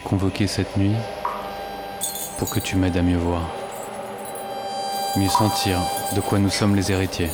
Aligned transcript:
convoqué 0.00 0.46
cette 0.46 0.76
nuit 0.76 0.96
pour 2.38 2.50
que 2.50 2.60
tu 2.60 2.76
m'aides 2.76 2.96
à 2.96 3.02
mieux 3.02 3.18
voir, 3.18 3.42
mieux 5.16 5.28
sentir 5.28 5.78
de 6.14 6.20
quoi 6.20 6.38
nous 6.38 6.50
sommes 6.50 6.74
les 6.74 6.90
héritiers, 6.90 7.30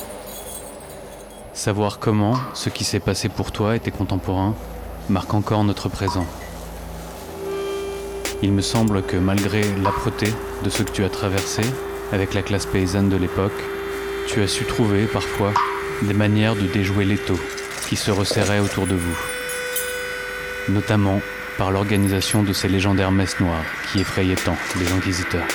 savoir 1.53 1.99
comment 1.99 2.35
ce 2.53 2.69
qui 2.69 2.83
s'est 2.83 2.99
passé 2.99 3.29
pour 3.29 3.51
toi 3.51 3.75
et 3.75 3.79
tes 3.79 3.91
contemporains 3.91 4.55
marque 5.09 5.33
encore 5.33 5.63
notre 5.63 5.89
présent. 5.89 6.25
Il 8.43 8.51
me 8.51 8.61
semble 8.61 9.03
que 9.03 9.17
malgré 9.17 9.63
l'âpreté 9.83 10.27
de 10.63 10.69
ce 10.69 10.83
que 10.83 10.91
tu 10.91 11.03
as 11.03 11.09
traversé 11.09 11.61
avec 12.11 12.33
la 12.33 12.41
classe 12.41 12.65
paysanne 12.65 13.09
de 13.09 13.17
l'époque, 13.17 13.59
tu 14.27 14.41
as 14.41 14.47
su 14.47 14.65
trouver 14.65 15.05
parfois 15.05 15.53
des 16.01 16.13
manières 16.13 16.55
de 16.55 16.67
déjouer 16.67 17.05
l'étau 17.05 17.37
qui 17.87 17.95
se 17.95 18.11
resserrait 18.11 18.59
autour 18.59 18.87
de 18.87 18.95
vous, 18.95 19.17
notamment 20.69 21.21
par 21.57 21.71
l'organisation 21.71 22.43
de 22.43 22.53
ces 22.53 22.67
légendaires 22.67 23.11
messes 23.11 23.39
noires 23.39 23.63
qui 23.91 23.99
effrayaient 23.99 24.35
tant 24.35 24.57
les 24.79 24.91
inquisiteurs. 24.91 25.47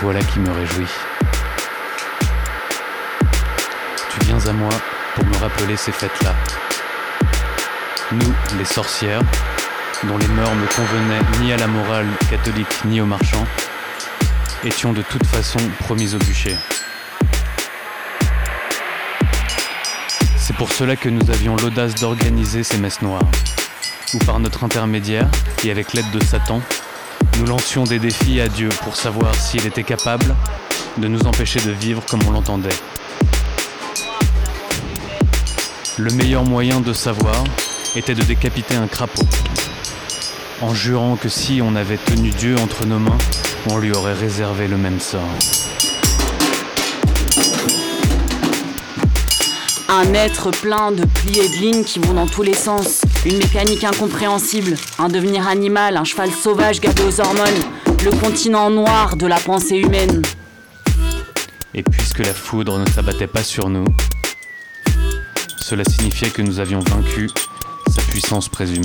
Voilà 0.00 0.20
qui 0.20 0.38
me 0.38 0.50
réjouit. 0.50 1.13
À 4.48 4.52
moi 4.52 4.70
pour 5.14 5.24
me 5.24 5.36
rappeler 5.36 5.76
ces 5.76 5.92
fêtes-là. 5.92 6.34
Nous, 8.12 8.34
les 8.58 8.64
sorcières, 8.64 9.22
dont 10.04 10.18
les 10.18 10.26
mœurs 10.28 10.54
ne 10.54 10.66
convenaient 10.66 11.40
ni 11.40 11.52
à 11.52 11.56
la 11.56 11.66
morale 11.66 12.06
catholique 12.28 12.84
ni 12.84 13.00
aux 13.00 13.06
marchands, 13.06 13.46
étions 14.64 14.92
de 14.92 15.02
toute 15.02 15.26
façon 15.26 15.58
promis 15.80 16.14
au 16.14 16.18
bûcher. 16.18 16.56
C'est 20.36 20.56
pour 20.56 20.72
cela 20.72 20.96
que 20.96 21.08
nous 21.08 21.30
avions 21.30 21.56
l'audace 21.56 21.94
d'organiser 21.94 22.64
ces 22.64 22.78
messes 22.78 23.02
noires, 23.02 23.30
où 24.14 24.18
par 24.18 24.40
notre 24.40 24.64
intermédiaire, 24.64 25.28
et 25.64 25.70
avec 25.70 25.92
l'aide 25.94 26.10
de 26.10 26.22
Satan, 26.22 26.60
nous 27.38 27.46
lancions 27.46 27.84
des 27.84 27.98
défis 27.98 28.40
à 28.40 28.48
Dieu 28.48 28.68
pour 28.82 28.96
savoir 28.96 29.34
s'il 29.34 29.66
était 29.66 29.84
capable 29.84 30.34
de 30.98 31.08
nous 31.08 31.26
empêcher 31.26 31.60
de 31.60 31.70
vivre 31.70 32.02
comme 32.08 32.20
on 32.28 32.32
l'entendait. 32.32 32.76
Le 35.96 36.10
meilleur 36.14 36.42
moyen 36.42 36.80
de 36.80 36.92
savoir 36.92 37.44
était 37.94 38.16
de 38.16 38.22
décapiter 38.22 38.74
un 38.74 38.88
crapaud, 38.88 39.22
en 40.60 40.74
jurant 40.74 41.14
que 41.14 41.28
si 41.28 41.60
on 41.62 41.76
avait 41.76 41.98
tenu 41.98 42.30
Dieu 42.30 42.56
entre 42.58 42.84
nos 42.84 42.98
mains, 42.98 43.18
on 43.70 43.78
lui 43.78 43.92
aurait 43.92 44.14
réservé 44.14 44.66
le 44.66 44.76
même 44.76 44.98
sort. 44.98 45.20
Un 49.88 50.12
être 50.14 50.50
plein 50.50 50.90
de 50.90 51.04
plis 51.04 51.38
et 51.38 51.48
de 51.48 51.54
lignes 51.60 51.84
qui 51.84 52.00
vont 52.00 52.14
dans 52.14 52.26
tous 52.26 52.42
les 52.42 52.54
sens. 52.54 53.02
Une 53.24 53.38
mécanique 53.38 53.84
incompréhensible. 53.84 54.74
Un 54.98 55.08
devenir 55.08 55.46
animal, 55.46 55.96
un 55.96 56.02
cheval 56.02 56.32
sauvage 56.32 56.80
gâté 56.80 57.04
aux 57.04 57.20
hormones. 57.20 57.62
Le 58.04 58.10
continent 58.10 58.68
noir 58.68 59.16
de 59.16 59.28
la 59.28 59.38
pensée 59.38 59.76
humaine. 59.76 60.22
Et 61.72 61.84
puisque 61.84 62.18
la 62.18 62.34
foudre 62.34 62.80
ne 62.80 62.86
s'abattait 62.90 63.28
pas 63.28 63.44
sur 63.44 63.68
nous, 63.68 63.84
cela 65.64 65.82
signifiait 65.82 66.28
que 66.28 66.42
nous 66.42 66.60
avions 66.60 66.80
vaincu 66.80 67.30
sa 67.88 68.02
puissance 68.02 68.50
présumée. 68.50 68.84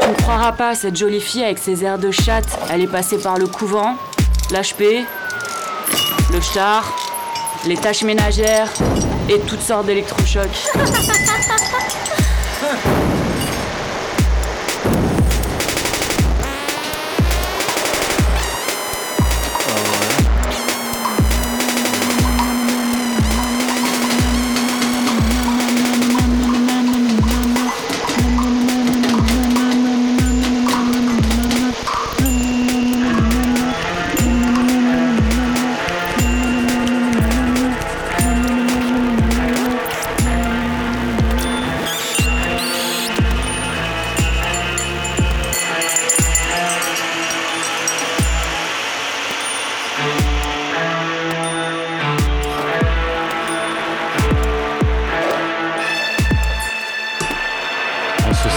Tu 0.00 0.08
ne 0.08 0.14
croiras 0.14 0.52
pas, 0.52 0.74
cette 0.74 0.96
jolie 0.96 1.20
fille 1.20 1.44
avec 1.44 1.58
ses 1.58 1.84
airs 1.84 1.98
de 1.98 2.10
chatte, 2.10 2.48
elle 2.70 2.80
est 2.80 2.86
passée 2.86 3.18
par 3.18 3.36
le 3.36 3.46
couvent, 3.46 3.94
l'HP, 4.50 5.04
le 6.32 6.40
char, 6.40 6.90
les 7.66 7.76
tâches 7.76 8.02
ménagères 8.02 8.72
et 9.28 9.38
toutes 9.40 9.60
sortes 9.60 9.84
d'électrochocs. 9.84 10.48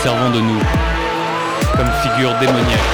servant 0.09 0.31
de 0.31 0.41
nous 0.41 0.59
comme 1.77 1.91
figure 2.01 2.33
démoniaque. 2.39 2.89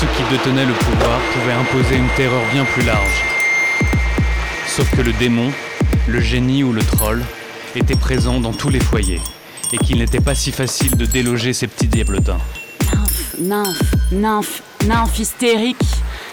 Ceux 0.00 0.06
qui 0.16 0.22
détenaient 0.30 0.64
le 0.64 0.72
pouvoir 0.72 1.20
pouvaient 1.34 1.52
imposer 1.52 1.96
une 1.96 2.08
terreur 2.16 2.40
bien 2.50 2.64
plus 2.64 2.82
large. 2.82 3.24
Sauf 4.66 4.90
que 4.96 5.02
le 5.02 5.12
démon, 5.12 5.50
le 6.06 6.20
génie 6.20 6.64
ou 6.64 6.72
le 6.72 6.82
troll 6.82 7.22
étaient 7.76 7.96
présents 7.96 8.40
dans 8.40 8.54
tous 8.54 8.70
les 8.70 8.80
foyers 8.80 9.20
et 9.70 9.76
qu'il 9.76 9.98
n'était 9.98 10.22
pas 10.22 10.34
si 10.34 10.50
facile 10.50 10.96
de 10.96 11.04
déloger 11.04 11.52
ces 11.52 11.66
petits 11.66 11.88
diablotins. 11.88 12.40
Nymphe, 13.38 13.94
nymphe, 14.10 14.62
nymphe 14.86 15.18
hystérique. 15.18 15.84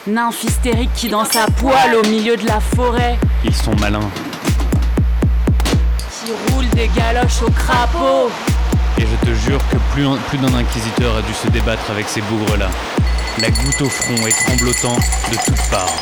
Nymphe 0.08 0.42
hystérique 0.46 0.94
qui 0.96 1.10
danse 1.10 1.36
à 1.36 1.48
poil 1.48 1.96
au 2.02 2.08
milieu 2.08 2.38
de 2.38 2.46
la 2.46 2.62
forêt. 2.62 3.20
Ils 3.44 3.54
sont 3.54 3.76
malins 3.76 4.10
Qui 5.98 6.32
roule 6.54 6.70
des 6.70 6.90
galoches 6.96 7.42
au 7.46 7.52
crapaud. 7.52 8.32
Et 8.98 9.02
je 9.06 9.26
te 9.30 9.34
jure 9.36 9.60
que 9.70 9.78
plus, 9.94 10.06
un- 10.06 10.18
plus 10.30 10.38
d'un 10.38 10.54
inquisiteur 10.54 11.16
a 11.18 11.22
dû 11.22 11.34
se 11.34 11.48
débattre 11.50 11.90
avec 11.92 12.08
ces 12.08 12.22
bougres-là. 12.22 12.70
La 13.42 13.50
goutte 13.52 13.82
au 13.82 13.90
front 13.90 14.26
et 14.28 14.32
tremblotant 14.32 14.96
de 15.32 15.38
toutes 15.46 15.70
parts. 15.70 15.94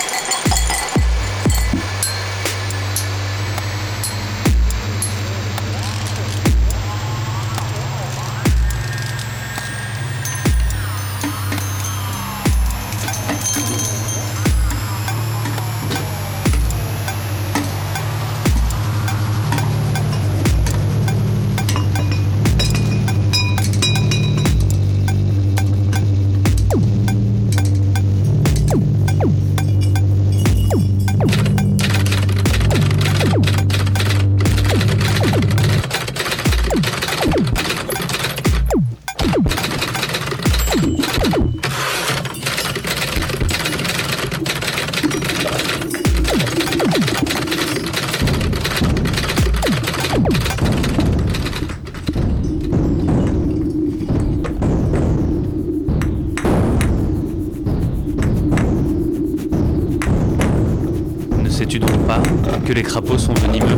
Ne 61.63 61.69
sais-tu 61.69 61.79
donc 61.79 61.97
pas 62.05 62.21
que 62.65 62.73
les 62.73 62.83
crapauds 62.83 63.17
sont 63.17 63.33
venimeux 63.35 63.77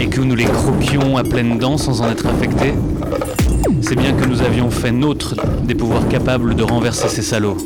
Et 0.00 0.08
que 0.08 0.20
nous 0.20 0.34
les 0.34 0.46
croquions 0.46 1.16
à 1.16 1.22
pleines 1.22 1.58
dents 1.58 1.78
sans 1.78 2.02
en 2.02 2.10
être 2.10 2.26
affectés? 2.26 2.74
C'est 3.82 3.94
bien 3.94 4.12
que 4.12 4.24
nous 4.24 4.42
avions 4.42 4.68
fait 4.68 4.90
nôtre 4.90 5.36
des 5.62 5.76
pouvoirs 5.76 6.08
capables 6.08 6.56
de 6.56 6.64
renverser 6.64 7.06
ces 7.06 7.22
salauds. 7.22 7.56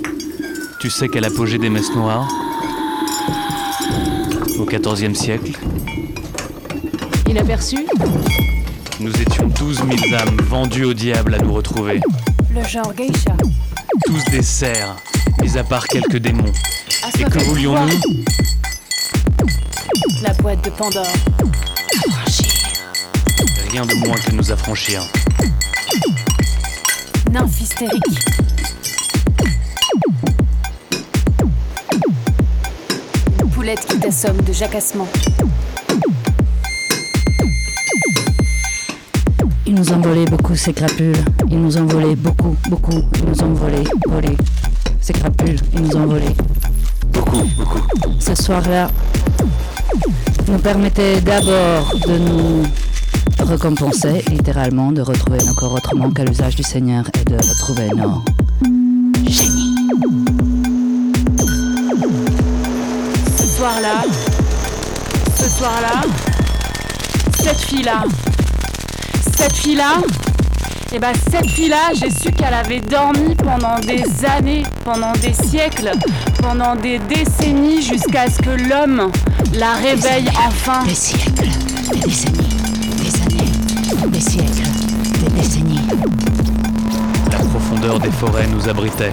Tu 0.81 0.91
sais 0.91 1.09
qu'à 1.09 1.21
l'apogée 1.21 1.57
des 1.57 1.71
messes 1.71 1.95
noires, 1.95 2.29
au 4.59 4.67
XIVe 4.67 5.15
siècle, 5.15 5.53
Il 7.27 7.39
a 7.39 7.43
perçu 7.43 7.87
nous 9.01 9.13
étions 9.19 9.49
12 9.59 9.77
000 9.77 10.15
âmes 10.15 10.37
vendues 10.43 10.85
au 10.85 10.93
diable 10.93 11.37
à 11.37 11.39
nous 11.39 11.55
retrouver. 11.55 12.03
Le 12.55 12.63
genre 12.65 12.93
geisha. 12.93 13.35
Tous 14.05 14.23
des 14.31 14.43
cerfs, 14.43 14.95
mis 15.41 15.57
à 15.57 15.65
part 15.65 15.87
quelques 15.87 16.19
démons. 16.19 16.53
Et 17.19 17.25
que 17.25 17.39
voulions-nous? 17.39 18.25
La 20.23 20.35
boîte 20.35 20.63
de 20.65 20.71
Pandore. 20.71 21.07
Rien 23.71 23.87
de 23.87 23.95
moins 23.95 24.17
que 24.17 24.33
nous 24.33 24.51
affranchir. 24.51 25.03
Nymphe 27.31 27.61
hystérique. 27.61 28.03
Une 33.41 33.49
Poulette 33.51 33.87
qui 33.87 33.99
t'assomme 33.99 34.37
de 34.43 34.53
jacassement. 34.53 35.09
Ils 39.67 39.75
nous 39.75 39.93
ont 39.93 40.01
volé 40.01 40.27
beaucoup 40.27 40.55
ces 40.55 40.75
crapules. 40.75 41.17
Ils 41.51 41.61
nous 41.61 41.79
ont 41.79 41.87
volé 41.87 42.15
beaucoup, 42.15 42.57
beaucoup. 42.69 43.03
Ils 43.15 43.25
nous 43.25 43.43
ont 43.43 43.55
volé, 43.55 43.85
volé. 44.07 44.37
Ces 45.01 45.15
crapules, 45.15 45.61
ils 45.73 45.81
nous 45.81 45.97
ont 45.97 46.07
volé. 46.07 46.27
Beaucoup, 47.13 47.45
beaucoup. 47.57 47.81
Ce 48.19 48.35
soir-là, 48.35 48.91
nous 50.49 50.59
permettait 50.59 51.21
d'abord 51.21 51.95
de 52.07 52.19
nous 52.19 52.63
récompenser, 53.47 54.25
littéralement, 54.31 54.93
de 54.93 55.01
retrouver 55.03 55.39
nos 55.47 55.55
corps 55.55 55.75
autrement 55.75 56.11
qu'à 56.11 56.25
l'usage 56.25 56.57
du 56.57 56.63
Seigneur 56.63 57.05
et 57.21 57.25
de 57.25 57.37
retrouver 57.37 57.89
nos 57.95 58.23
génies. 59.29 59.77
Ce 63.37 63.47
soir-là, 63.57 64.05
ce 65.39 65.49
soir-là, 65.49 66.03
cette 67.43 67.61
fille-là, 67.61 68.05
cette 69.37 69.53
fille-là, 69.53 70.03
et 70.93 70.99
bah 70.99 71.13
cette 71.31 71.49
fille-là, 71.49 71.93
j'ai 71.95 72.11
su 72.11 72.33
qu'elle 72.33 72.55
avait 72.55 72.81
dormi 72.81 73.35
pendant 73.37 73.79
des 73.79 74.03
années, 74.27 74.65
pendant 74.85 75.13
des 75.13 75.33
siècles, 75.33 75.93
pendant 76.43 76.75
des 76.75 76.99
décennies, 76.99 77.83
jusqu'à 77.83 78.29
ce 78.29 78.39
que 78.39 78.51
l'homme 78.69 79.11
la 79.55 79.75
réveille 79.75 80.29
enfin. 80.47 80.85
Des 80.85 80.95
siècles, 80.95 81.49
des 81.93 82.01
décennies, 82.01 82.49
des 82.97 83.23
années, 83.23 84.09
des 84.09 84.21
siècles, 84.21 84.69
des 85.25 85.41
décennies. 85.41 85.89
La 87.31 87.39
profondeur 87.39 88.01
des 88.01 88.11
forêts 88.11 88.49
nous 88.49 88.69
abritait. 88.69 89.13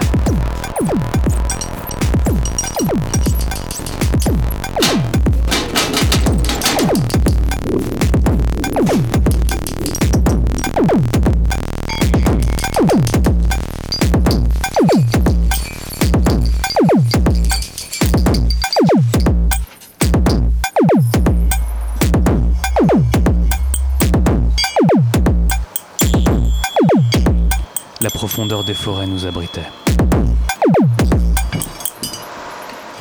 Des 28.45 28.75
forêts 28.75 29.07
nous 29.07 29.25
abritait. 29.25 29.65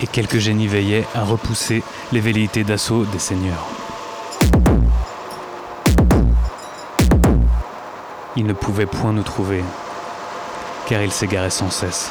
Et 0.00 0.06
quelques 0.06 0.38
génies 0.38 0.66
veillaient 0.66 1.04
à 1.14 1.24
repousser 1.24 1.82
les 2.10 2.20
velléités 2.20 2.64
d'assaut 2.64 3.04
des 3.04 3.18
seigneurs. 3.18 3.66
Ils 8.34 8.46
ne 8.46 8.54
pouvaient 8.54 8.86
point 8.86 9.12
nous 9.12 9.22
trouver, 9.22 9.62
car 10.86 11.02
ils 11.02 11.12
s'égaraient 11.12 11.50
sans 11.50 11.70
cesse. 11.70 12.10